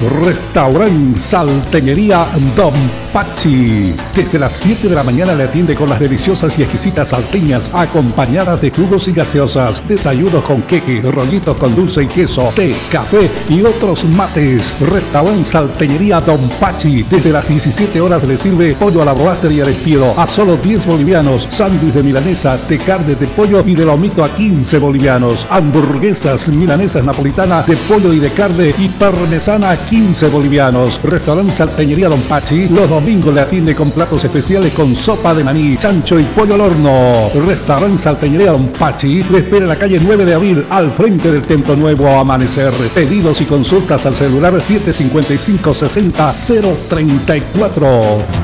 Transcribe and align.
Restaurant 0.00 1.18
Salteñería 1.18 2.26
Don 2.56 2.72
Pachi. 3.12 3.94
Desde 4.14 4.38
las 4.38 4.54
7 4.54 4.88
de 4.88 4.94
la 4.94 5.02
mañana 5.02 5.34
le 5.34 5.44
atiende 5.44 5.74
con 5.74 5.90
las 5.90 6.00
deliciosas 6.00 6.58
y 6.58 6.62
exquisitas 6.62 7.08
salteñas 7.08 7.70
acompañadas 7.74 8.60
de 8.62 8.70
jugos 8.70 9.08
y 9.08 9.12
gaseosas, 9.12 9.86
desayunos 9.86 10.42
con 10.44 10.62
queque, 10.62 11.02
rollitos 11.02 11.56
con 11.56 11.74
dulce 11.74 12.04
y 12.04 12.06
queso, 12.06 12.50
té, 12.54 12.74
café 12.90 13.30
y 13.50 13.62
otros 13.62 14.04
mates. 14.04 14.74
Restaurant 14.80 15.44
Salteñería 15.44 16.20
Don 16.20 16.48
Pachi. 16.60 17.02
Desde 17.02 17.30
las 17.30 17.46
17 17.46 18.00
horas 18.00 18.24
le 18.24 18.38
sirve 18.38 18.74
pollo 18.74 19.02
a 19.02 19.04
la 19.04 19.12
broaster 19.12 19.52
y 19.52 19.60
al 19.60 19.68
espiedo 19.68 20.14
a 20.18 20.26
solo 20.26 20.56
10 20.56 20.86
bolivianos, 20.86 21.46
sándwich 21.50 21.92
de 21.92 22.02
milanesa, 22.02 22.56
de 22.56 22.78
carne 22.78 23.16
de 23.16 23.26
pollo 23.26 23.62
y 23.66 23.74
de 23.74 23.84
lomito 23.84 24.24
a 24.24 24.34
15 24.34 24.78
bolivianos, 24.78 25.46
hamburguesas 25.50 26.48
milanesas 26.48 27.04
napolitanas 27.04 27.66
de 27.66 27.76
pollo 27.76 28.14
y 28.14 28.18
de 28.18 28.30
carne 28.32 28.74
y 28.78 28.88
parmesana 28.88 29.76
15 29.90 30.28
bolivianos. 30.28 31.02
Restaurant 31.02 31.50
Salteñería 31.50 32.08
Don 32.08 32.20
Pachi 32.22 32.68
los 32.68 32.88
domingos 32.88 33.34
le 33.34 33.40
atiende 33.40 33.74
con 33.74 33.90
platos 33.90 34.22
especiales 34.22 34.72
con 34.72 34.94
sopa 34.94 35.34
de 35.34 35.42
maní, 35.42 35.76
chancho 35.76 36.18
y 36.20 36.22
pollo 36.22 36.54
al 36.54 36.60
horno. 36.60 37.28
Restaurant 37.44 37.98
Salteñería 37.98 38.52
Don 38.52 38.68
Pachi 38.68 39.24
le 39.24 39.38
espera 39.38 39.64
en 39.64 39.68
la 39.68 39.76
calle 39.76 39.98
9 40.00 40.24
de 40.24 40.34
abril 40.34 40.64
al 40.70 40.92
frente 40.92 41.32
del 41.32 41.42
Templo 41.42 41.74
Nuevo 41.74 42.08
Amanecer. 42.08 42.72
Pedidos 42.94 43.40
y 43.40 43.46
consultas 43.46 44.06
al 44.06 44.14
celular 44.14 44.52
755 44.52 45.74
60 45.74 46.34
034. 46.88 48.39